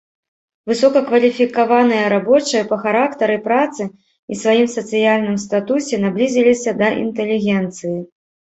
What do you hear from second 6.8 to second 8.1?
да інтэлігенцыі.